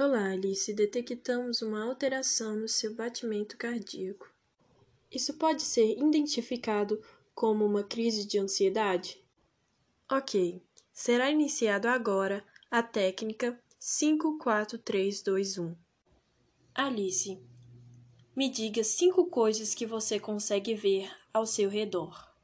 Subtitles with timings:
[0.00, 0.72] Olá, Alice.
[0.72, 4.26] Detectamos uma alteração no seu batimento cardíaco.
[5.10, 6.98] Isso pode ser identificado
[7.34, 9.22] como uma crise de ansiedade?
[10.10, 10.62] Ok.
[10.94, 15.76] Será iniciado agora a técnica 54321.
[16.74, 17.38] Alice,
[18.34, 22.34] me diga cinco coisas que você consegue ver ao seu redor.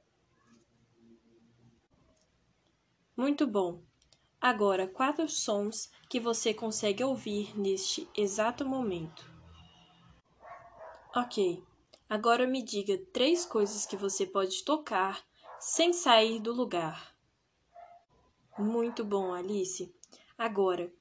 [3.17, 3.88] Muito bom.
[4.41, 9.29] Agora, quatro sons que você consegue ouvir neste exato momento.
[11.15, 11.63] Ok.
[12.09, 15.23] Agora me diga três coisas que você pode tocar
[15.59, 17.15] sem sair do lugar.
[18.57, 19.93] Muito bom, Alice.
[20.37, 20.93] Agora,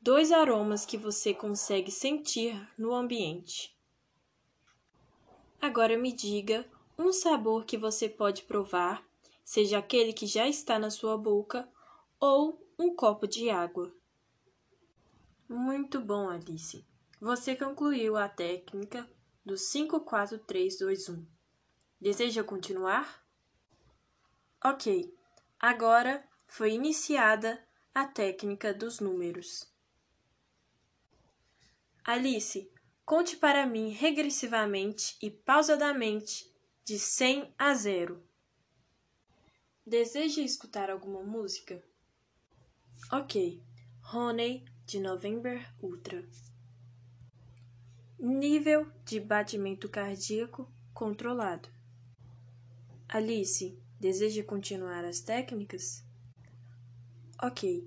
[0.00, 3.74] dois aromas que você consegue sentir no ambiente.
[5.60, 9.02] Agora me diga um sabor que você pode provar,
[9.42, 11.66] seja aquele que já está na sua boca
[12.20, 13.94] ou um copo de água.
[15.48, 16.86] Muito bom, Alice.
[17.20, 19.08] Você concluiu a técnica
[19.44, 21.26] do 54321.
[22.00, 23.24] Deseja continuar?
[24.62, 25.14] Ok.
[25.58, 29.72] Agora foi iniciada a técnica dos números.
[32.04, 32.70] Alice,
[33.04, 36.52] conte para mim regressivamente e pausadamente
[36.84, 38.22] de 100 a 0.
[39.86, 41.82] Deseja escutar alguma música?
[43.12, 43.62] Ok.
[44.12, 46.24] Honey, de November Ultra.
[48.18, 51.68] Nível de batimento cardíaco controlado.
[53.06, 56.02] Alice, deseja continuar as técnicas?
[57.42, 57.86] Ok.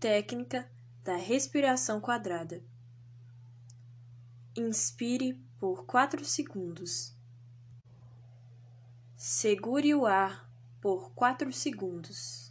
[0.00, 0.68] Técnica
[1.04, 2.64] da respiração quadrada.
[4.56, 7.16] Inspire por 4 segundos.
[9.16, 12.41] Segure o ar por 4 segundos.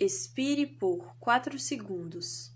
[0.00, 2.50] Expire por 4 segundos.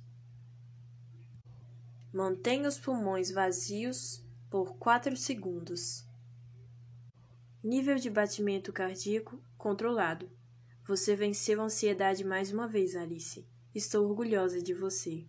[2.12, 6.08] Mantenha os pulmões vazios por 4 segundos.
[7.62, 10.30] Nível de batimento cardíaco controlado.
[10.86, 13.46] Você venceu a ansiedade mais uma vez, Alice.
[13.74, 15.26] Estou orgulhosa de você.